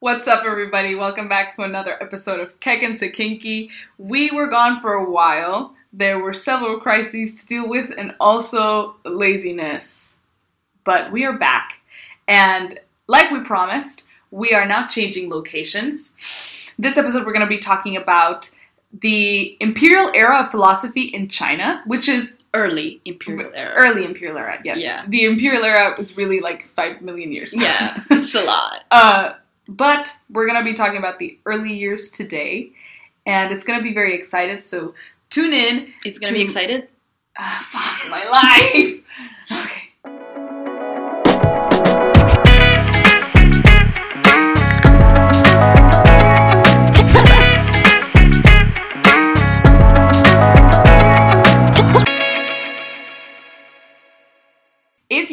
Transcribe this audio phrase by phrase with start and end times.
[0.00, 0.94] What's up, everybody?
[0.94, 3.70] Welcome back to another episode of Kek and Sekinki.
[3.98, 5.74] We were gone for a while.
[5.92, 10.16] There were several crises to deal with and also laziness.
[10.84, 11.80] But we are back.
[12.26, 16.14] And like we promised, we are now changing locations.
[16.78, 18.50] This episode, we're going to be talking about
[19.02, 23.72] the imperial era of philosophy in China, which is Early imperial era.
[23.76, 24.58] early imperial era.
[24.64, 25.04] Yes, Yeah.
[25.06, 27.54] the imperial era was really like five million years.
[27.56, 28.82] Yeah, it's a lot.
[28.90, 29.34] Uh,
[29.70, 32.70] but we're gonna be talking about the early years today,
[33.26, 34.62] and it's gonna be very excited.
[34.64, 34.94] So
[35.30, 35.92] tune in.
[36.04, 36.88] It's gonna be excited.
[37.38, 39.00] Ah, fuck my life.
[39.64, 39.79] okay.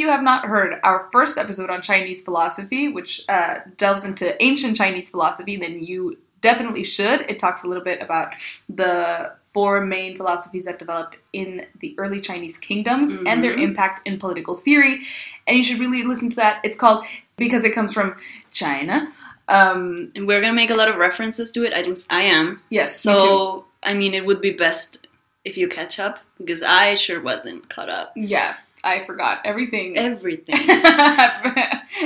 [0.07, 4.77] You have not heard our first episode on Chinese philosophy, which uh, delves into ancient
[4.77, 7.21] Chinese philosophy, then you definitely should.
[7.21, 8.33] It talks a little bit about
[8.69, 13.63] the four main philosophies that developed in the early Chinese kingdoms and their Mhm.
[13.63, 15.01] impact in political theory.
[15.45, 16.61] And you should really listen to that.
[16.63, 17.05] It's called
[17.37, 18.15] Because It Comes from
[18.51, 19.11] China.
[19.49, 21.73] Um, And we're gonna make a lot of references to it.
[21.73, 22.57] I think I am.
[22.69, 22.99] yes.
[22.99, 25.07] So I mean, it would be best
[25.45, 28.11] if you catch up because I sure wasn't caught up.
[28.15, 29.97] Yeah, I forgot everything.
[29.97, 30.55] Everything.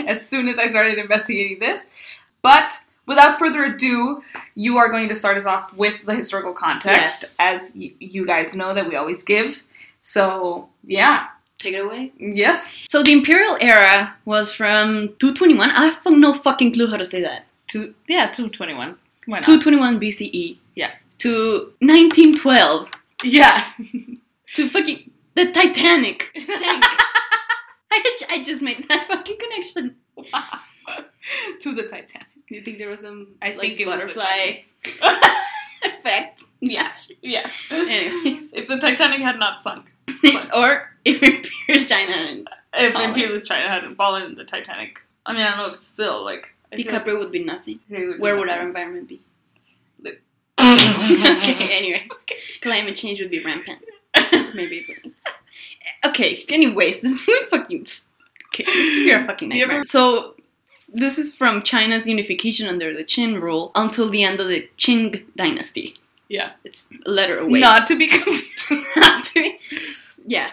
[0.07, 1.85] as soon as I started investigating this.
[2.41, 2.73] But
[3.05, 4.23] without further ado,
[4.55, 7.37] you are going to start us off with the historical context, Yes.
[7.39, 9.63] as y- you guys know that we always give.
[9.99, 11.27] So, yeah,
[11.59, 12.11] Take it away.
[12.17, 15.69] yes, So the imperial era was from 221.
[15.69, 17.43] I have no fucking clue how to say that.
[17.67, 18.97] two, yeah, two twenty one.
[19.27, 19.43] Why not?
[19.45, 20.57] 221 BCE.
[20.75, 20.91] Yeah.
[21.19, 22.91] To 1912.
[23.23, 23.71] yeah,
[24.55, 26.31] To fucking the Titanic.
[26.35, 26.85] sank.
[27.93, 29.95] I, I just made that fucking connection.
[31.59, 32.27] to the Titanic.
[32.47, 34.59] Do you think there was some I like think butterfly
[35.83, 36.43] effect?
[36.59, 36.93] Yeah.
[37.21, 37.49] yeah.
[37.69, 39.93] Anyways, If the Titanic had not sunk,
[40.55, 42.95] or if Imperial China and if.
[42.95, 44.99] Imperialist China hadn't fallen, the Titanic.
[45.25, 46.47] I mean, I don't know if still like.
[46.75, 47.79] Feel like would be nothing.
[47.89, 48.61] would be Where would nothing.
[48.61, 49.19] our environment be?
[50.61, 52.07] Okay, anyway,
[52.61, 53.79] climate change would be rampant.
[54.53, 54.85] Maybe.
[56.05, 56.45] Okay.
[56.49, 57.87] Anyways, this is fucking.
[58.53, 58.65] Okay,
[59.03, 59.83] you're a fucking You ever- nightmare.
[59.85, 60.35] So.
[60.93, 65.23] This is from China's unification under the Qin rule until the end of the Qing
[65.37, 65.95] dynasty.
[66.27, 66.51] Yeah.
[66.65, 67.61] It's a letter away.
[67.61, 68.89] Not to be confused.
[68.97, 69.57] Not to be-
[70.25, 70.51] yeah.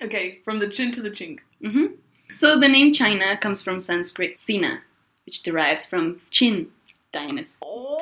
[0.00, 1.40] okay, from the chin to the chink.
[1.60, 1.86] hmm
[2.30, 4.80] So the name China comes from Sanskrit Sina,
[5.26, 6.68] which derives from Qin
[7.12, 7.54] dynasty.
[7.60, 8.00] Oh,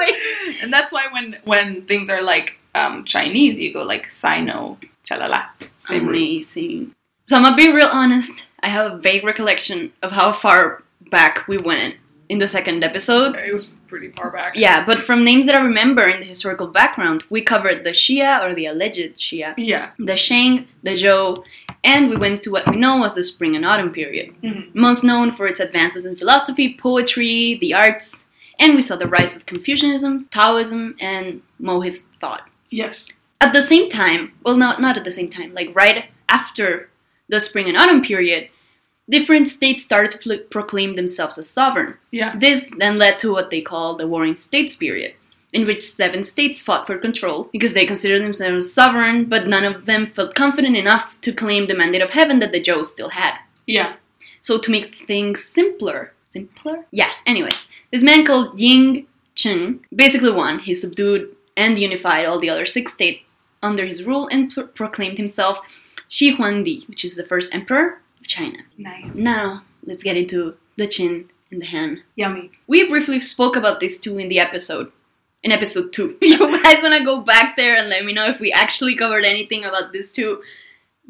[0.00, 0.58] anyway.
[0.62, 5.46] And that's why when when things are like um, Chinese, you go like Sino, chalala.
[5.78, 6.16] Same root.
[6.16, 6.94] Amazing.
[7.26, 8.46] So I'm gonna be real honest.
[8.60, 11.96] I have a vague recollection of how far back we went
[12.28, 13.36] in the second episode.
[13.36, 14.56] It was pretty far back.
[14.56, 18.42] Yeah, but from names that I remember in the historical background, we covered the Xia
[18.42, 19.54] or the alleged Xia.
[19.58, 19.90] Yeah.
[19.98, 21.44] the Shang, the Zhou,
[21.84, 24.32] and we went to what we know as the Spring and Autumn period.
[24.42, 24.74] Mhm.
[24.74, 28.24] most known for its advances in philosophy, poetry, the arts,
[28.62, 32.48] and we saw the rise of Confucianism, Taoism, and Mohist thought.
[32.70, 33.08] Yes.
[33.40, 36.88] At the same time, well, not, not at the same time, like right after
[37.28, 38.48] the spring and autumn period,
[39.10, 41.98] different states started to pl- proclaim themselves as sovereign.
[42.12, 42.38] Yeah.
[42.38, 45.14] This then led to what they call the Warring States period,
[45.52, 49.86] in which seven states fought for control because they considered themselves sovereign, but none of
[49.86, 53.38] them felt confident enough to claim the mandate of heaven that the Zhou still had.
[53.66, 53.96] Yeah.
[54.40, 56.84] So to make things simpler, simpler?
[56.90, 60.58] Yeah, anyways, this man called Ying Chen basically won.
[60.60, 65.18] He subdued and unified all the other six states under his rule and pro- proclaimed
[65.18, 65.60] himself
[66.08, 68.58] Shi Huangdi, which is the first emperor of China.
[68.78, 69.16] Nice.
[69.16, 72.02] Now, let's get into the Qin and the Han.
[72.16, 72.50] Yummy.
[72.66, 74.90] We briefly spoke about these two in the episode.
[75.42, 76.16] In episode two.
[76.22, 79.64] you guys wanna go back there and let me know if we actually covered anything
[79.64, 80.42] about these two?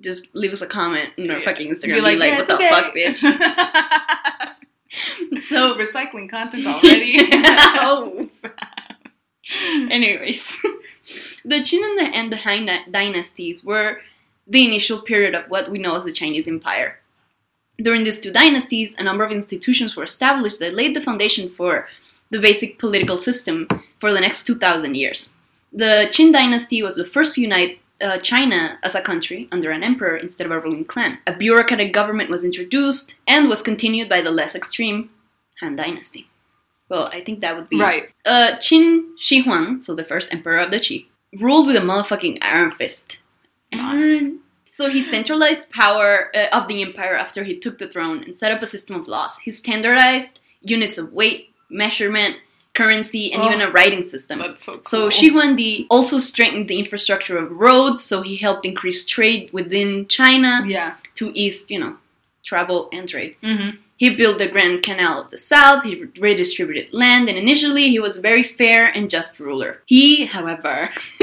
[0.01, 1.45] Just leave us a comment on our Yeah.
[1.45, 1.95] fucking Instagram.
[1.95, 4.53] Be Be like, yeah, what the it's fuck, bitch?
[5.41, 7.17] so, recycling content already.
[7.19, 8.29] oh.
[9.91, 10.59] Anyways,
[11.45, 13.99] the Qin and the, and the Han dynasties were
[14.47, 16.99] the initial period of what we know as the Chinese Empire.
[17.79, 21.89] During these two dynasties, a number of institutions were established that laid the foundation for
[22.31, 23.67] the basic political system
[23.99, 25.31] for the next 2,000 years.
[25.73, 29.83] The Qin dynasty was the first to unite uh, China as a country under an
[29.83, 31.19] emperor instead of a ruling clan.
[31.27, 35.09] A bureaucratic government was introduced and was continued by the less extreme
[35.61, 36.29] Han dynasty.
[36.89, 38.11] Well, I think that would be right.
[38.27, 41.07] uh, Qin Shi Huang, so the first emperor of the Qi,
[41.41, 43.19] ruled with a motherfucking iron fist.
[43.71, 44.41] And
[44.71, 48.53] So he centralized power uh, of the empire after he took the throne and set
[48.53, 49.39] up a system of laws.
[49.39, 52.37] He standardized units of weight, measurement,
[52.75, 54.39] currency, and Oh, even a writing system.
[54.39, 54.85] That's so cool.
[54.85, 60.07] So Shi Huangdi also strengthened the infrastructure of roads, so he helped increase trade within
[60.09, 60.95] China Yeah.
[61.17, 61.97] to ease, you know,
[62.45, 63.37] travel and trade.
[63.43, 63.77] Mm-hmm.
[64.03, 68.17] He built the Grand Canal of the South, he redistributed land, and initially he was
[68.17, 69.81] a very fair and just ruler.
[69.87, 70.91] He, however,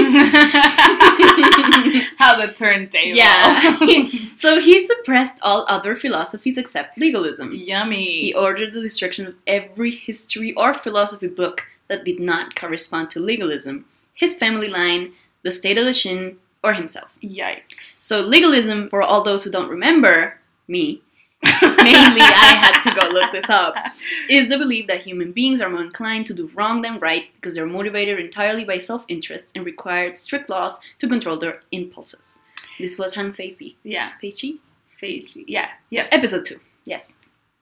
[2.16, 3.04] How the turntable.
[3.04, 3.76] yeah,
[4.24, 7.52] so he suppressed all other philosophies except legalism.
[7.54, 8.22] Yummy.
[8.22, 13.20] He ordered the destruction of every history or philosophy book that did not correspond to
[13.20, 13.84] legalism,
[14.14, 15.12] his family line,
[15.44, 17.12] the state of the Shin, or himself.
[17.22, 18.00] Yikes.
[18.00, 20.40] So legalism, for all those who don't remember,
[20.70, 21.02] me,
[21.62, 23.76] mainly I had to go look this up,
[24.30, 27.54] is the belief that human beings are more inclined to do wrong than right because
[27.56, 32.40] they're motivated entirely by self-interest and required strict laws to control their impulses.
[32.78, 33.76] This was Han Feizi.
[33.84, 34.12] Yeah.
[34.22, 34.60] Feizi?
[35.02, 35.46] Feiji.
[35.48, 35.70] Yeah.
[35.90, 36.10] Yes.
[36.12, 36.60] Episode 2.
[36.86, 37.16] Yes.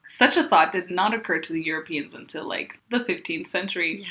[0.08, 4.02] Such a thought did not occur to the Europeans until like the 15th century.
[4.02, 4.08] Yeah.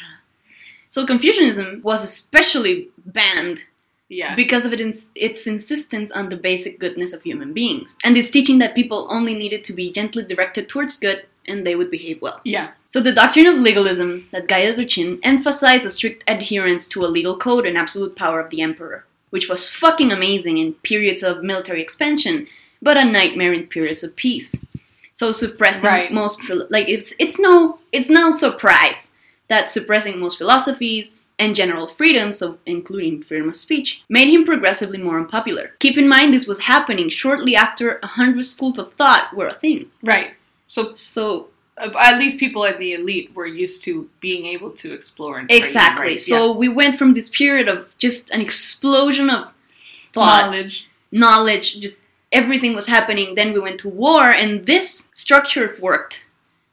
[0.91, 3.61] So Confucianism was especially banned
[4.09, 4.35] Yeah.
[4.37, 8.31] because of it ins- its insistence on the basic goodness of human beings and its
[8.31, 12.23] teaching that people only needed to be gently directed towards good and they would behave
[12.23, 12.41] well.
[12.45, 12.71] Yeah.
[12.89, 17.09] So the doctrine of legalism that guided the Qin emphasized a strict adherence to a
[17.09, 21.43] legal code and absolute power of the emperor, which was fucking amazing in periods of
[21.43, 22.47] military expansion,
[22.81, 24.55] but a nightmare in periods of peace.
[25.15, 26.13] So suppressing Right.
[26.13, 29.11] most like it's it's no it's no surprise
[29.49, 34.99] that suppressing most philosophies and general freedoms, so including freedom of speech, made him progressively
[34.99, 35.73] more unpopular.
[35.81, 39.55] Keep in mind this was happening shortly after a hundred schools of thought were a
[39.55, 39.91] thing.
[40.03, 40.31] Right.
[40.69, 41.49] So So
[41.79, 45.51] uh, at least people in the elite were used to being able to explore and
[45.51, 46.13] Exactly.
[46.13, 46.21] right?
[46.21, 49.53] So we went from this period of just an explosion of
[50.15, 50.89] thought, knowledge.
[51.13, 52.01] knowledge, just
[52.33, 53.35] everything was happening.
[53.35, 56.23] Then we went to war, and this structure worked.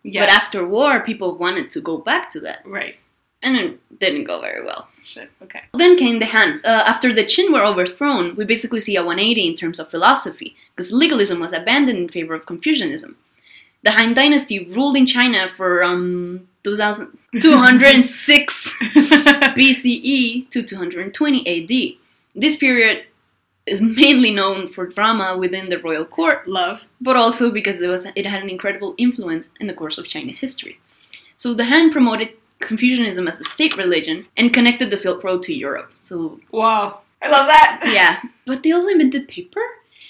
[0.04, 0.22] Yeah.
[0.22, 2.96] But after war, people wanted to go back to that, right.
[3.44, 4.88] And it didn't go very well.
[5.04, 5.30] Shit.
[5.42, 5.62] Okay.
[5.74, 6.62] Then came the Han.
[6.64, 10.56] Uh, after the Qin were overthrown, we basically see a 180 in terms of philosophy,
[10.76, 13.18] because legalism was abandoned in favor of Confucianism.
[13.84, 18.78] The Han Dynasty ruled in China for um, 2000, 206
[19.58, 21.98] BCE to 220 AD.
[22.34, 23.04] This period
[23.66, 26.82] is mainly known for drama within the royal court, Love.
[27.00, 30.40] but also because it, was, it had an incredible influence in the course of Chinese
[30.40, 30.80] history.
[31.38, 32.30] So the Han promoted
[32.68, 35.92] Confucianism as a state religion and connected the Silk Road to Europe.
[36.02, 37.02] So Wow.
[37.22, 37.82] I love that.
[37.94, 39.62] yeah, but they also invented paper,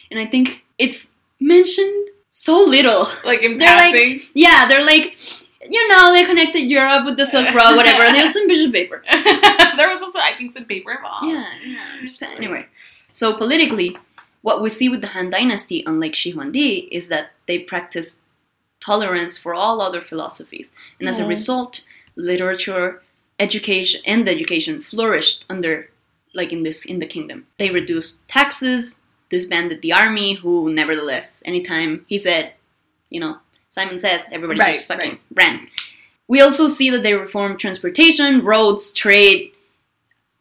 [0.09, 1.09] and I think it's
[1.39, 3.07] mentioned so little.
[3.23, 4.19] Like in They're like- passing.
[4.33, 5.17] Yeah, they're like,
[5.69, 8.03] you know, they connected Europe with the Silk Road, whatever.
[8.03, 9.03] and There's some bishop paper.
[9.77, 11.27] there was also I think some paper involved.
[11.27, 12.01] Yeah, yeah.
[12.01, 12.65] just- Anyway,
[13.11, 13.95] so politically,
[14.41, 18.19] what we see with the Han Dynasty, unlike Shi Huangdi, is that they practiced
[18.79, 21.29] tolerance for all other philosophies, and as a Mm.
[21.29, 23.01] result, literature,
[23.39, 25.89] education, and education flourished under,
[26.33, 27.47] like in this in the kingdom.
[27.57, 28.99] They reduced taxes,
[29.29, 32.53] disbanded the army, who nevertheless, anytime he said,
[33.09, 33.37] you know,
[33.71, 35.67] Simon says, everybody Right, just fucking ran.
[36.27, 39.51] We also see that they reformed transportation, roads, trade,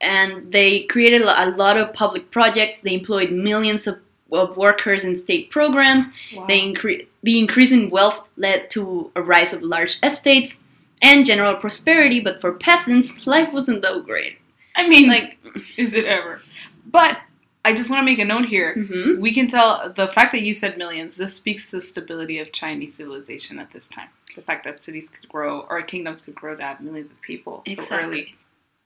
[0.00, 2.80] and they created a lot of public projects.
[2.82, 3.98] They employed millions of,
[4.30, 6.10] of workers in state programs.
[6.34, 6.46] Wow.
[6.46, 10.58] They incre- the increase in wealth led to a rise of large estates
[11.02, 14.38] and general prosperity, but for peasants, life wasn't that great.
[14.76, 15.38] I mean, Like,
[15.76, 16.40] is it ever?
[16.86, 17.18] But
[17.64, 18.74] I just want to make a note here.
[18.76, 19.20] mhm.
[19.20, 21.16] We can tell the fact that you said millions.
[21.16, 24.08] This speaks to the stability of Chinese civilization at this time.
[24.34, 27.62] The fact that cities could grow or kingdoms could grow to have millions of people
[27.66, 28.06] so Exactly.
[28.08, 28.34] early.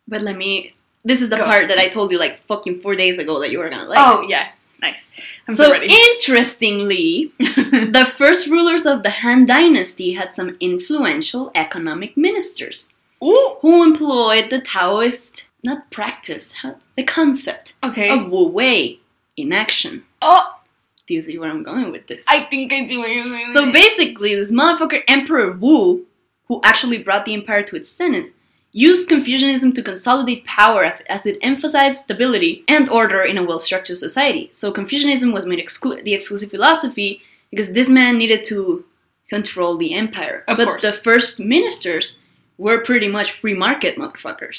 [0.08, 0.74] but let me.
[1.04, 1.44] This is the Go.
[1.44, 3.98] part that I told you like fucking four days ago that you were gonna like.
[4.00, 4.48] oh yeah,
[4.82, 5.00] nice.
[5.46, 5.86] I'm so, so ready.
[6.10, 7.32] interestingly,
[7.84, 12.92] the first rulers of the Han Dynasty had some influential economic ministers
[13.22, 16.52] Ooh, who employed the Taoist, not practice,
[16.96, 18.08] the concept okay.
[18.10, 19.00] of Wu Wei
[19.36, 20.04] in action.
[20.22, 20.60] oh,
[21.06, 22.24] Do you see where I'm going with this?
[22.28, 23.50] I think I see what you're saying.
[23.50, 26.06] so basically, this motherfucker Emperor Wu,
[26.48, 28.30] who actually brought the empire to its zenith,
[28.72, 33.96] used Confucianism to consolidate power as- as it emphasized stability and order in a well-structured
[33.96, 34.50] society.
[34.52, 38.84] So Confucianism was made exclu- the exclusive philosophy because this man needed to
[39.28, 40.44] control the empire.
[40.48, 40.82] Of but course.
[40.82, 42.18] the first ministers
[42.58, 44.56] were pretty much free market motherfuckers.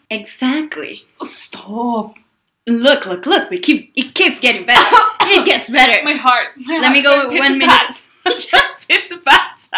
[0.10, 1.04] Exactly.
[1.22, 2.14] Stop.
[2.66, 3.50] Look, look, look.
[3.50, 4.96] We keep it keeps getting better.
[5.22, 6.02] it gets better.
[6.04, 6.48] My heart.
[6.56, 7.68] My Let me go one minute.
[7.68, 8.06] pats.
[8.88, 9.68] Pits and.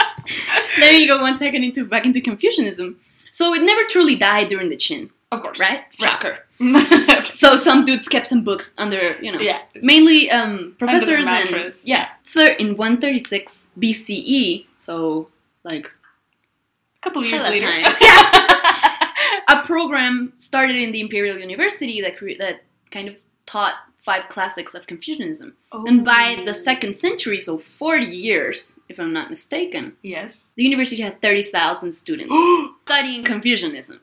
[0.78, 2.98] Let me go one second into back into Confucianism.
[3.32, 5.10] So it never truly died during the Qin.
[5.32, 5.60] Of course.
[5.60, 5.82] right?
[5.98, 6.38] Shocker.
[7.34, 9.60] So some dudes kept some books under, you know, yeah.
[9.76, 12.08] mainly um, professors and yeah.
[12.24, 15.28] So in 136 BCE, so
[15.64, 17.66] like A couple years later.
[17.66, 19.06] yeah.
[19.48, 23.14] a program started in the Imperial University that cre- that kind of
[23.46, 25.54] taught five classics of Confucianism.
[25.72, 30.52] And by the second century, so 40 years, if I'm not mistaken, Yes.
[30.56, 32.34] the university had 30,000 students
[32.84, 34.00] studying Confucianism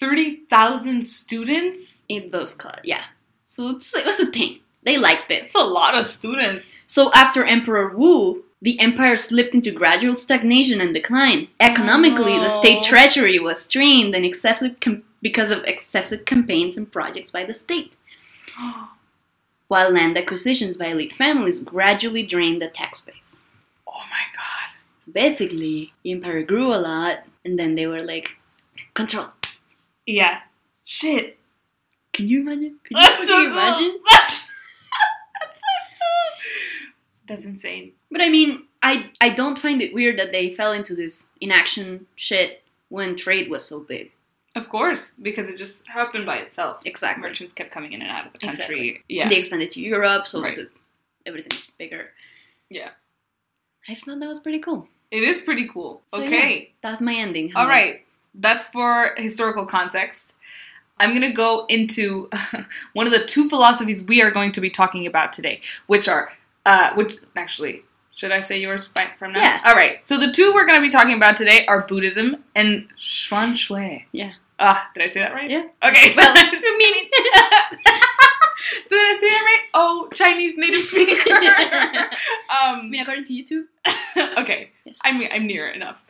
[0.00, 2.02] 30,000 students?
[2.08, 2.82] in those classes.
[2.84, 3.04] Yeah.
[3.46, 4.60] So it's, it was a thing.
[4.84, 5.44] They liked it.
[5.44, 6.76] It's a lot of students.
[6.86, 11.48] So after Emperor Wu, the empire slipped into gradual stagnation and decline.
[11.60, 12.86] Economically, the state Oh.
[12.88, 17.94] treasury was strained and excessive com- because of excessive campaigns and projects by the state.
[19.68, 23.34] While land acquisitions by elite families gradually drained the tax base.
[23.86, 25.12] Oh my god.
[25.12, 28.30] Basically, the empire grew a lot, and then they were like,
[28.94, 29.26] control.
[30.06, 30.40] Yeah.
[30.84, 31.38] Shit.
[32.12, 32.78] Can you imagine?
[32.84, 33.52] Can you That's fucking so cool.
[33.52, 34.00] imagine?
[34.10, 34.44] That's,
[37.26, 37.92] That's insane.
[38.10, 42.06] But I mean, I I don't find it weird that they fell into this inaction
[42.16, 44.10] shit when trade was so big.
[44.56, 46.82] Of course, because it just happened by itself.
[46.84, 47.22] Exactly.
[47.26, 48.60] Merchants kept coming in and out of the country.
[48.64, 49.02] Exactly.
[49.08, 49.22] Yeah.
[49.24, 50.54] And they expanded to Europe, so Right.
[50.54, 50.68] the,
[51.26, 52.10] everything's bigger.
[52.70, 52.90] Yeah.
[53.88, 54.86] I thought that was pretty cool.
[55.10, 56.02] It is pretty cool.
[56.06, 56.72] So, okay.
[56.82, 57.52] That's my ending.
[57.56, 58.03] All right.
[58.34, 60.34] That's for historical context.
[60.98, 62.30] I'm going to go into
[62.92, 66.32] one of the two philosophies we are going to be talking about today, which are,
[66.66, 67.82] uh, which actually,
[68.14, 69.42] should I say yours by, from now?
[69.42, 69.60] Yeah.
[69.64, 70.04] All right.
[70.06, 74.04] So the two we're going to be talking about today are Buddhism and Xuanxue.
[74.12, 74.32] Yeah.
[74.60, 75.50] Ah, did I say that right?
[75.50, 75.66] Yeah.
[75.82, 76.14] Okay.
[76.14, 76.94] Well, I mean,
[78.88, 79.62] did I say that right?
[79.74, 81.20] Oh, Chinese native speaker.
[81.28, 83.64] I um, mean, according to YouTube.
[84.38, 84.70] okay.
[84.84, 84.98] Yes.
[85.04, 86.03] I'm I'm near enough.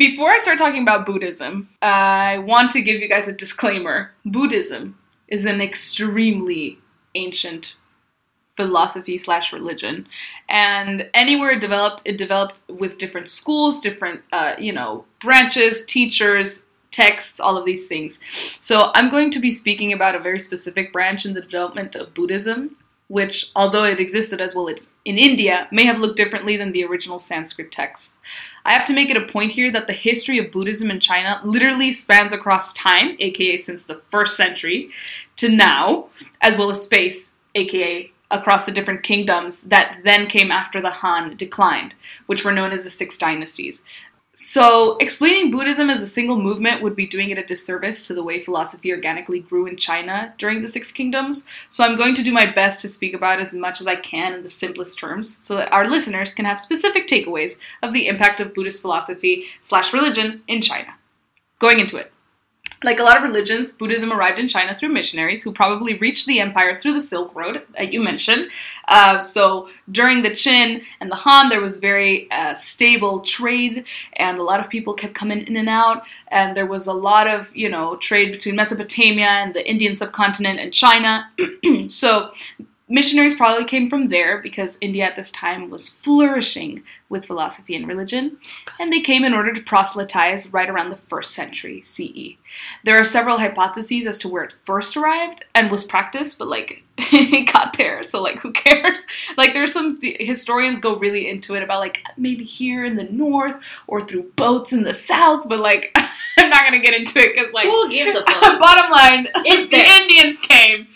[0.00, 4.12] Before I start talking about Buddhism, I want to give you guys a disclaimer.
[4.24, 6.78] Buddhism is an extremely
[7.14, 7.76] ancient
[8.56, 10.08] philosophy slash religion,
[10.48, 16.64] and anywhere it developed, it developed with different schools, different uh, you know branches, teachers,
[16.90, 18.20] texts, all of these things.
[18.58, 22.14] So I'm going to be speaking about a very specific branch in the development of
[22.14, 22.74] Buddhism,
[23.10, 27.18] which, although it existed as well in India, may have looked differently than the original
[27.18, 28.14] Sanskrit text.
[28.64, 31.40] I have to make it a point here that the history of Buddhism in China
[31.42, 34.90] literally spans across time, aka since the first century,
[35.38, 36.06] to now,
[36.40, 41.36] as well as space, aka across the different kingdoms that then came after the Han
[41.36, 43.82] declined, which were known as the Six Dynasties.
[44.34, 48.22] So, explaining Buddhism as a single movement would be doing it a disservice to the
[48.22, 51.44] way philosophy organically grew in China during the Six Kingdoms.
[51.68, 54.32] So, I'm going to do my best to speak about as much as I can
[54.32, 58.40] in the simplest terms so that our listeners can have specific takeaways of the impact
[58.40, 60.94] of Buddhist philosophy slash religion in China.
[61.58, 62.12] Going into it.
[62.82, 66.40] Like a lot of religions, Buddhism arrived in China through missionaries who probably reached the
[66.40, 68.48] empire through the Silk Road, that you mentioned.
[68.88, 73.84] Uh, so during the Qin and the Han, there was very uh, stable trade,
[74.14, 76.04] and a lot of people kept coming in and out.
[76.28, 80.58] And there was a lot of, you know, trade between Mesopotamia and the Indian subcontinent
[80.58, 81.30] and China.
[81.88, 82.30] so
[82.88, 87.86] missionaries probably came from there because India at this time was flourishing with philosophy and
[87.86, 88.38] religion,
[88.78, 92.38] and they came in order to proselytize right around the first century CE.
[92.84, 96.82] There are several hypotheses as to where it first arrived and was practiced, but like
[96.98, 99.04] it got there, so like who cares?
[99.36, 103.54] Like there's some historians go really into it about like maybe here in the north
[103.86, 105.90] or through boats in the south, but like
[106.38, 108.58] I'm not gonna get into it because like Who gives a fuck?
[108.58, 110.02] bottom line, It's the there.
[110.02, 110.88] Indians came.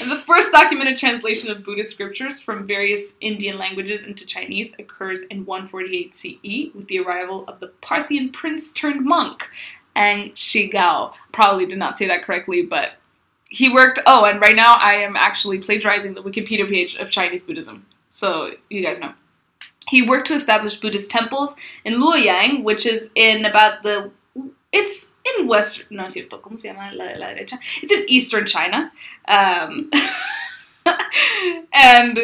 [0.00, 5.22] And the first documented translation of Buddhist scriptures from various Indian languages into Chinese occurs
[5.30, 9.48] in 148 CE with the arrival of the Parthian prince turned monk,
[9.94, 11.12] Ang Shigao.
[11.32, 12.92] Probably did not say that correctly, but
[13.48, 14.00] he worked.
[14.06, 18.52] Oh, and right now I am actually plagiarizing the Wikipedia page of Chinese Buddhism, so
[18.68, 19.14] you guys know.
[19.88, 24.10] He worked to establish Buddhist temples in Luoyang, which is in about the.
[24.72, 25.86] It's in western.
[25.90, 26.42] No es cierto.
[26.42, 27.58] ¿Cómo se llama la de la derecha?
[27.82, 28.92] It's in eastern China.
[29.26, 29.90] Um,
[31.72, 32.18] and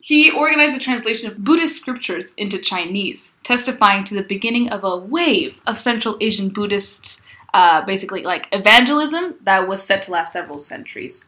[0.00, 4.96] he organized a translation of Buddhist scriptures into Chinese, testifying to the beginning of a
[4.96, 7.20] wave of Central Asian Buddhist,
[7.52, 11.24] uh, basically like evangelism that was set to last several centuries.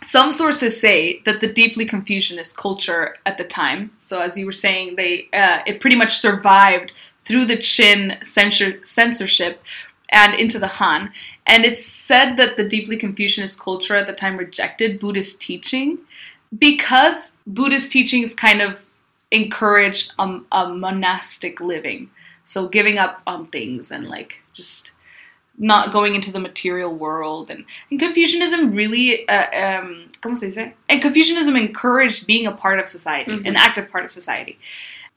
[0.00, 4.52] Some sources say that the deeply Confucianist culture at the time, so as you were
[4.52, 6.92] saying, they uh, it pretty much survived
[7.24, 9.60] through the Qin censor- censorship
[10.10, 11.10] and into the Han.
[11.46, 15.98] And it's said that the deeply Confucianist culture at the time rejected Buddhist teaching
[16.56, 18.80] because Buddhist teachings kind of
[19.30, 22.10] encouraged um, a monastic living.
[22.44, 24.92] So giving up on things and like just
[25.58, 27.50] not going into the material world.
[27.50, 30.72] And, and Confucianism really, uh, um, ¿cómo se dice?
[30.88, 33.46] And Confucianism encouraged being a part of society, Mhm.
[33.46, 34.58] an active part of society.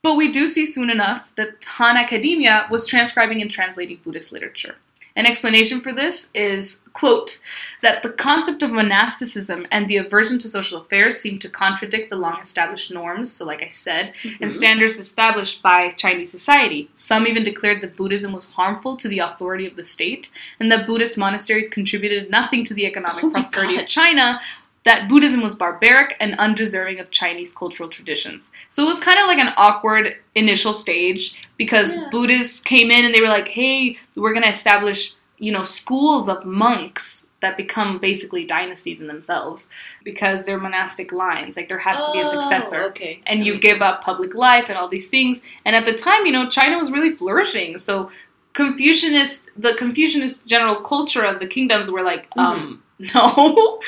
[0.02, 4.74] But we do see soon enough that Han Academia was transcribing and translating Buddhist literature.
[5.14, 7.38] An explanation for this is, quote,
[7.82, 12.16] that the concept of monasticism and the aversion to social affairs seem to contradict the
[12.16, 14.56] long established norms, so like I said, and Mhm.
[14.56, 16.88] standards established by Chinese society.
[16.94, 20.86] Some even declared that Buddhism was harmful to the authority of the state, and that
[20.86, 23.82] Buddhist monasteries contributed nothing to the economic Oh prosperity God.
[23.82, 24.40] of China,
[24.84, 28.50] that Buddhism was barbaric and undeserving of Chinese cultural traditions.
[28.68, 32.08] So it was kind of like an awkward initial stage because Yeah.
[32.10, 36.28] Buddhists came in and they were like, hey, we're going to establish, you know, schools
[36.28, 39.68] of monks that become basically dynasties in themselves
[40.04, 41.56] because they're monastic lines.
[41.56, 43.20] Like there has to be a Oh, successor Okay.
[43.26, 43.90] and That you give sense.
[43.90, 45.42] up public life and all these things.
[45.64, 47.78] And at the time, you know, China was really flourishing.
[47.78, 48.10] So
[48.52, 52.82] Confucianist, the Confucianist general culture of the kingdoms were like, um,
[53.14, 53.80] no.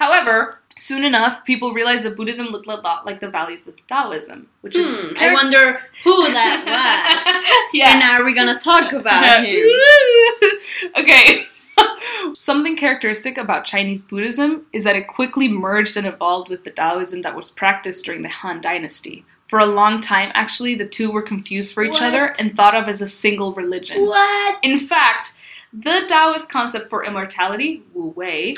[0.00, 4.48] However, soon enough, people realized that Buddhism looked a lot like the values of Taoism,
[4.62, 7.68] which is Hmm, I wonder who that was.
[7.74, 7.92] yeah.
[7.92, 9.70] And are we gonna talk about him?
[10.98, 11.44] okay.
[12.34, 17.20] Something characteristic about Chinese Buddhism is that it quickly merged and evolved with the Taoism
[17.22, 19.24] that was practiced during the Han Dynasty.
[19.48, 22.02] For a long time, actually, the two were confused for each What?
[22.02, 24.06] other and thought of as a single religion.
[24.06, 24.58] What?
[24.62, 25.32] In fact,
[25.72, 28.54] the Taoist concept for immortality, Wu Wei,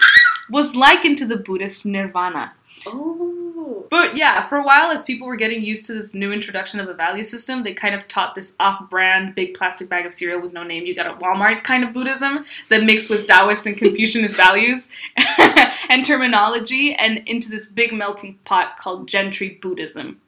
[0.53, 2.53] was likened to the Buddhist nirvana.
[2.87, 3.87] Oh.
[3.91, 6.89] But yeah, for a while, as people were getting used to this new introduction of
[6.89, 10.41] a value system, they kind of taught this off brand, big plastic bag of cereal
[10.41, 13.77] with no name you got at Walmart kind of Buddhism that mixed with Taoist and
[13.77, 14.89] Confucianist values
[15.89, 20.21] and terminology and into this big melting pot called Gentry Buddhism.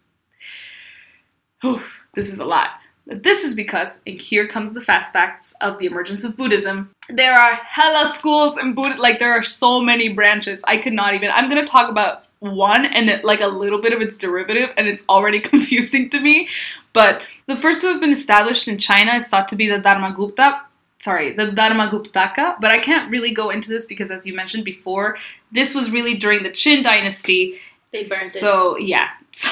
[1.60, 1.80] Whew,
[2.14, 2.70] this is a lot.
[3.06, 6.90] This is because, and here comes the fast facts of the emergence of Buddhism.
[7.08, 9.00] There are hella schools in Buddhism.
[9.00, 10.62] Like, there are so many branches.
[10.66, 11.30] I could not even.
[11.30, 14.86] I'm to talk about one and it, like a little bit of its derivative, and
[14.86, 16.48] it's already confusing to me.
[16.92, 20.60] But the first to have been established in China is thought to be the Dharmagupta.
[20.98, 25.18] Sorry, the Dharmaguptaka, but I can't really go into this because, as you mentioned before,
[25.52, 27.58] this was really during the Qin dynasty.
[27.94, 28.40] They burned it.
[28.40, 29.08] So, yeah.
[29.36, 29.50] So,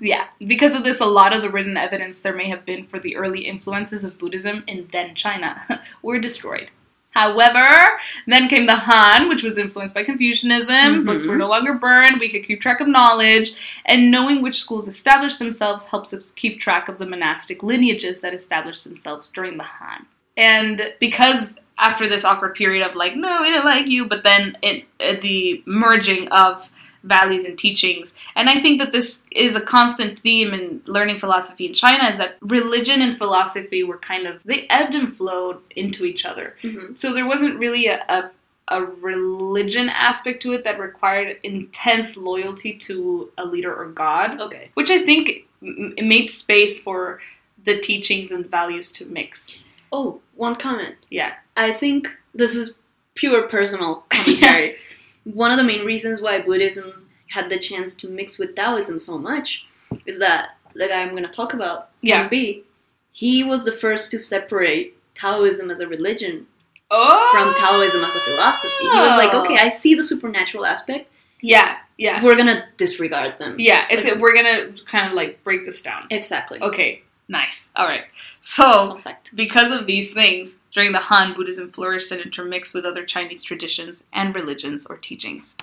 [0.00, 0.28] yeah.
[0.46, 3.16] Because of this, a lot of the written evidence there may have been for the
[3.16, 6.70] early influences of Buddhism in then China were destroyed.
[7.10, 7.68] However,
[8.28, 10.74] then came the Han, which was influenced by Confucianism.
[11.02, 11.06] Mhm.
[11.06, 12.20] Books were no longer burned.
[12.20, 13.54] We could keep track of knowledge.
[13.84, 18.32] And knowing which schools established themselves helps us keep track of the monastic lineages that
[18.34, 20.06] established themselves during the Han.
[20.36, 24.56] And because after this awkward period of like, no, we don't like you, but then
[24.62, 26.70] it, uh, the merging of
[27.04, 28.14] values and teachings.
[28.34, 32.18] And I think that this is a constant theme in learning philosophy in China is
[32.18, 36.56] that religion and philosophy were kind of, they ebbed and flowed into each other.
[36.62, 36.98] Mhm.
[36.98, 38.30] So there wasn't really a, a,
[38.68, 44.70] a religion aspect to it that required intense loyalty to a leader or God, Okay.
[44.74, 47.20] which I think m- made space for
[47.64, 49.56] the teachings and values to mix.
[49.92, 50.96] Oh, one comment.
[51.10, 51.32] Yeah.
[51.56, 52.72] I think this is
[53.14, 54.76] pure personal commentary.
[55.34, 59.18] One of the main reasons why Buddhism had the chance to mix with Taoism so
[59.18, 59.66] much
[60.06, 62.28] is that the guy I'm going to talk about, Yeah.
[62.28, 62.64] B,
[63.12, 66.46] he was the first to separate Taoism as a religion
[66.90, 67.28] Oh!
[67.32, 68.72] from Taoism as a philosophy.
[68.80, 71.10] He was like, okay, I see the supernatural aspect.
[71.42, 72.24] Yeah, yeah.
[72.24, 73.56] We're gonna disregard them.
[73.58, 76.00] Yeah, it's Like- we're gonna kind of like break this down.
[76.10, 76.60] Exactly.
[76.62, 77.70] Okay, nice.
[77.76, 78.04] All right.
[78.40, 79.34] So, fact.
[79.34, 84.04] because of these things, during the Han, Buddhism flourished and intermixed with other Chinese traditions
[84.12, 85.56] and religions or teachings.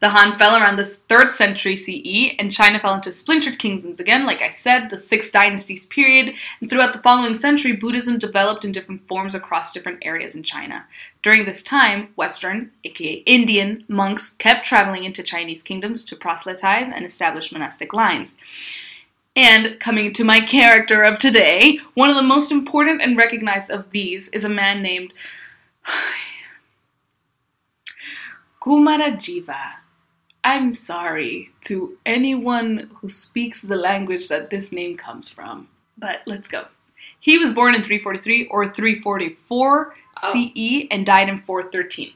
[0.00, 4.26] The Han fell around the 3rd century CE, and China fell into splintered kingdoms again,
[4.26, 8.72] like I said, the Six Dynasties period, and throughout the following century, Buddhism developed in
[8.72, 10.84] different forms across different areas in China.
[11.22, 17.06] During this time, Western, aka Indian, monks kept traveling into Chinese kingdoms to proselytize and
[17.06, 18.36] establish monastic lines.
[19.36, 23.90] And coming to my character of today, one of the most important and recognized of
[23.90, 25.12] these is a man named
[28.62, 29.74] Kumarajiva.
[30.42, 35.68] I'm sorry to anyone who speaks the language that this name comes from,
[35.98, 36.66] but let's go.
[37.20, 40.32] He was born in 343 or 344 Oh.
[40.32, 42.12] CE and died in 413.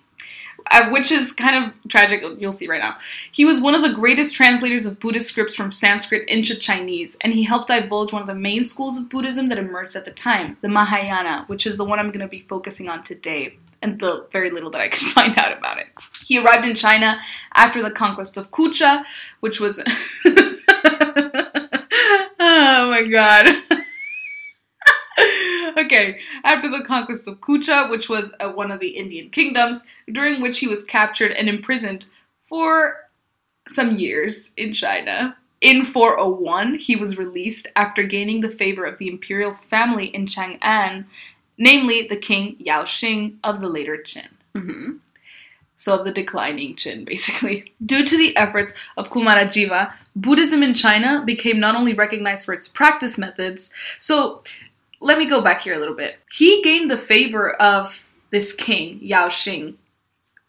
[0.72, 2.96] Uh, which is kind of tragic, you'll see right now.
[3.32, 7.32] He was one of the greatest translators of Buddhist scripts from Sanskrit into Chinese, and
[7.32, 10.56] he helped divulge one of the main schools of Buddhism that emerged at the time,
[10.60, 14.28] the Mahayana, which is the one I'm going to be focusing on today, and the
[14.30, 15.88] very little that I could find out about it.
[16.24, 17.18] He arrived in China
[17.54, 19.04] after the conquest of Kucha,
[19.40, 19.82] which was.
[22.38, 23.46] oh my god.
[25.78, 30.40] okay, after the conquest of Kucha, which was uh, one of the Indian kingdoms, during
[30.40, 32.06] which he was captured and imprisoned
[32.40, 33.08] for
[33.68, 35.36] some years in China.
[35.60, 41.04] In 401, he was released after gaining the favor of the imperial family in Chang'an,
[41.58, 44.28] namely the king Yao Xing of the later Qin.
[44.56, 44.96] hmm
[45.76, 47.74] So of the declining Qin, basically.
[47.84, 52.66] Due to the efforts of Kumarajiva, Buddhism in China became not only recognized for its
[52.66, 54.42] practice methods, so
[55.00, 56.18] let me go back here a little bit.
[56.30, 59.74] He gained the favor of this king, Yao Xing,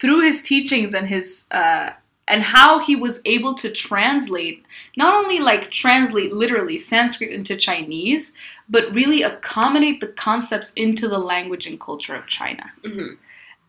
[0.00, 1.90] through his teachings and his uh,
[2.28, 4.64] and how he was able to translate
[4.96, 8.32] not only like translate literally Sanskrit into Chinese,
[8.68, 13.14] but really accommodate the concepts into the language and culture of China hmm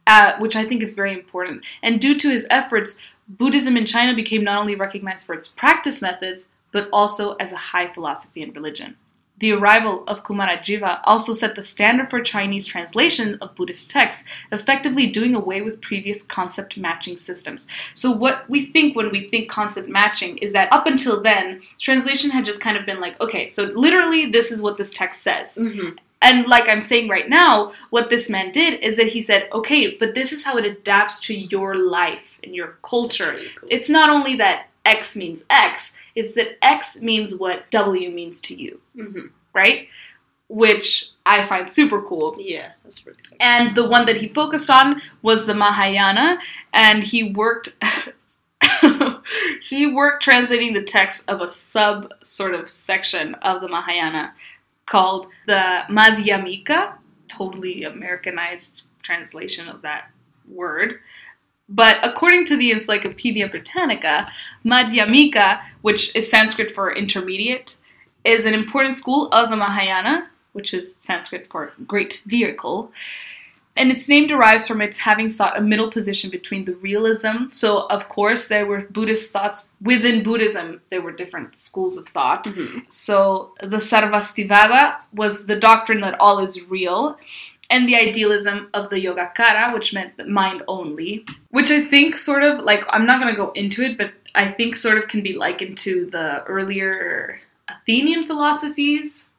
[0.08, 1.64] uh, which I think is very important.
[1.82, 6.02] And due to his efforts, Buddhism in China became not only recognized for its practice
[6.02, 8.98] methods, but also as a high philosophy and religion.
[9.44, 15.06] The arrival of Kumarajiva also set the standard for Chinese translation of Buddhist texts, effectively
[15.06, 17.68] doing away with previous concept matching systems.
[17.94, 22.32] So, what we think when we think concept matching is that up until then, translation
[22.32, 25.58] had just kind of been like, okay, so literally this is what this text says.
[25.58, 25.90] hmm
[26.22, 29.98] And like I'm saying right now, what this man did is that he said, okay,
[29.98, 33.38] but this is how it adapts to your life and your culture.
[33.70, 38.56] It's not only that X means X, it's that X means what W means to
[38.56, 39.88] you, hmm right?
[40.50, 42.36] Which I find super cool.
[42.38, 43.38] Yeah, that's really cool.
[43.40, 46.40] And the one that he focused on was the Mahayana,
[46.74, 47.76] and he worked.
[49.62, 54.34] he worked translating the text of a sub sort of section of the Mahayana
[54.86, 56.94] called the Madhyamika,
[57.28, 60.10] totally Americanized translation of that
[60.48, 61.00] word.
[61.74, 64.32] But according to the Encyclopedia Britannica,
[64.64, 67.78] Madhyamika, which is Sanskrit for intermediate,
[68.24, 72.92] is an important school of the Mahayana, which is Sanskrit for great vehicle.
[73.76, 77.48] And its name derives from its having sought a middle position between the realism.
[77.50, 82.46] So, of course, there were Buddhist thoughts within Buddhism, there were different schools of thought.
[82.48, 87.18] hmm So the Sarvastivada was the doctrine that all is real,
[87.74, 92.44] and the idealism of the Yogacara, which meant the mind only, which I think sort
[92.44, 95.34] of like I'm not gonna go into it, but I think sort of can be
[95.34, 99.30] likened to the earlier Athenian philosophies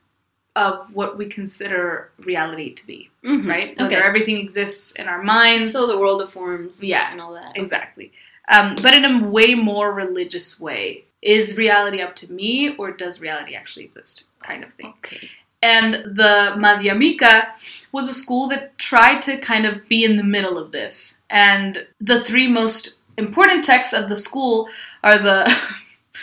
[0.56, 3.70] of what we consider reality to be, hmm right?
[3.72, 3.82] Okay.
[3.84, 5.72] Whether everything exists in our minds.
[5.72, 7.56] So the world of forms, Yeah, and all that.
[7.56, 8.12] Exactly.
[8.48, 11.04] Um, but in a way more religious way.
[11.22, 14.24] Is reality up to me, or does reality actually exist?
[14.42, 14.92] Kind of thing.
[14.98, 15.30] Okay.
[15.64, 17.46] And the Madhyamika
[17.90, 21.16] was a school that tried to kind of be in the middle of this.
[21.30, 24.68] And the three most important texts of the school
[25.02, 25.50] are the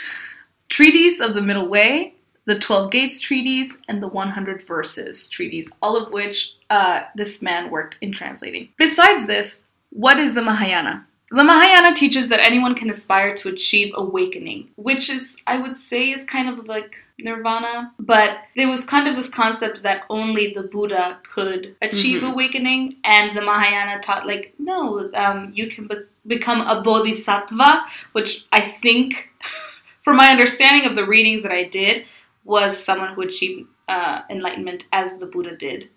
[0.69, 2.13] Treatise of the Middle Way,
[2.45, 7.71] the Twelve Gates Treatise, and the 100 Verses Treatise, all of which uh, this man
[7.71, 8.69] worked in translating.
[8.77, 11.07] Besides this, what is the Mahayana?
[11.31, 16.11] The Mahayana teaches that anyone can aspire to achieve awakening, which is, I would say,
[16.11, 17.93] is kind of like nirvana.
[17.99, 22.31] But there was kind of this concept that only the Buddha could achieve Mhm.
[22.31, 28.45] awakening, and the Mahayana taught, like, no, um, you can be- become a bodhisattva, which
[28.51, 29.29] I think,
[30.03, 32.05] from my understanding of the readings that I did,
[32.43, 35.89] was someone who achieved uh, enlightenment as the Buddha did.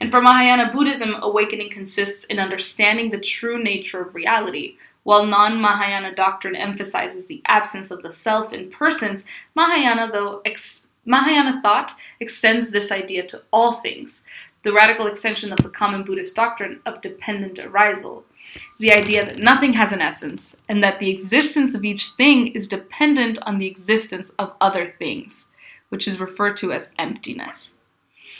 [0.00, 4.76] And for Mahayana Buddhism, awakening consists in understanding the true nature of reality.
[5.02, 10.88] While non Mahayana doctrine emphasizes the absence of the self in persons, Mahayana, though, ex-
[11.04, 14.24] Mahayana thought extends this idea to all things.
[14.62, 18.24] The radical extension of the common Buddhist doctrine of dependent arisal.
[18.78, 22.68] The idea that nothing has an essence, and that the existence of each thing is
[22.68, 25.46] dependent on the existence of other things,
[25.88, 27.74] which is referred to as emptiness.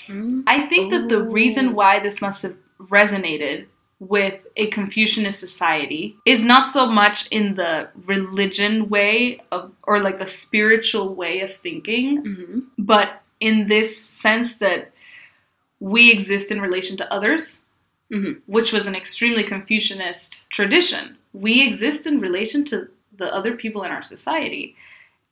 [0.09, 0.43] Mm.
[0.47, 3.67] I think that the reason why this must have resonated
[4.01, 10.19] with a Confucianist society is not so much in the religion way of or like
[10.19, 12.63] the spiritual way of thinking, Mhm.
[12.79, 14.91] but in this sense that
[15.81, 17.63] we exist in relation to others,
[18.11, 18.41] Mhm.
[18.47, 21.19] which was an extremely Confucianist tradition.
[21.35, 24.77] We exist in relation to the other people in our society.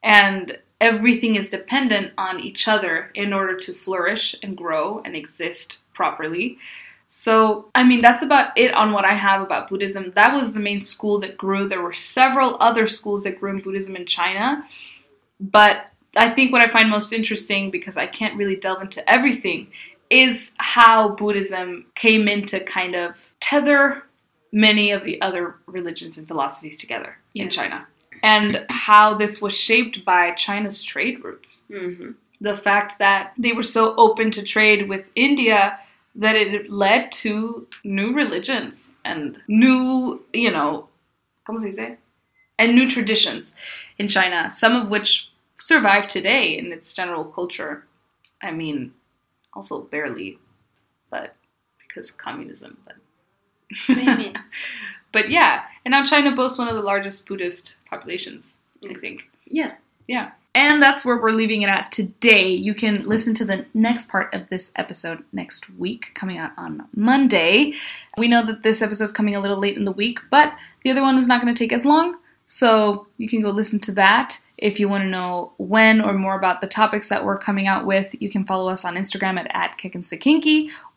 [0.02, 5.78] And everything is dependent on each other in order to flourish and grow and exist
[5.94, 6.58] properly.
[7.08, 10.10] So, I mean, that's about it on what I have about Buddhism.
[10.12, 11.66] That was the main school that grew.
[11.66, 14.64] There were several other schools that grew in Buddhism in China.
[15.40, 19.68] But I think what I find most interesting, because I can't really delve into everything,
[20.10, 24.02] is how Buddhism came in to kind of tether
[24.52, 27.44] many of the other religions and philosophies together Yeah.
[27.44, 27.86] in China.
[28.22, 31.64] And how this was shaped by China's trade routes.
[31.70, 32.14] Mhm.
[32.40, 35.76] the fact that they were so open to trade with India
[36.18, 40.88] that it led to new religions and new, you know,
[41.48, 41.96] ¿cómo se dice?
[42.58, 43.54] And new traditions
[43.98, 47.86] in China, some of which survive today in its general culture.
[48.42, 48.92] I mean,
[49.54, 50.38] also barely,
[51.10, 51.34] but
[51.78, 52.96] because communism, but
[53.88, 54.34] Maybe.
[55.12, 59.00] but yeah, and now China boasts one of the largest Buddhist populations, I mm.
[59.00, 59.28] think.
[59.46, 59.72] yeah.
[60.06, 60.30] Yeah.
[60.54, 62.48] And that's where we're leaving it at today.
[62.48, 66.88] You can listen to the next part of this episode next week, coming out on
[66.96, 67.74] Monday.
[68.16, 70.90] We know that this episode is coming a little late in the week, but the
[70.90, 72.16] other one is not going to take as long.
[72.46, 74.38] So you can go listen to that.
[74.56, 77.86] If you want to know when or more about the topics that we're coming out
[77.86, 79.76] with, you can follow us on Instagram at, at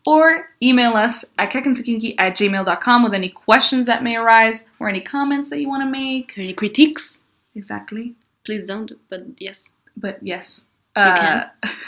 [0.04, 5.00] or email us at kekinsakinki at gmail.com with any questions that may arise or any
[5.00, 6.36] comments that you want to make.
[6.36, 7.22] Or Any critiques?
[7.54, 9.70] Exactly Please don't, but yes.
[9.96, 10.68] but yes.
[10.94, 11.44] Uh,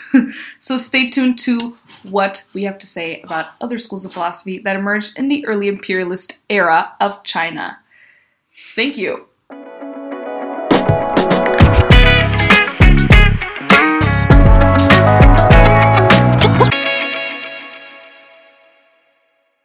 [0.58, 4.76] so stay tuned to what we have to say about other schools of philosophy that
[4.76, 7.78] emerged in the early imperialist era of China.
[8.76, 9.26] Thank you.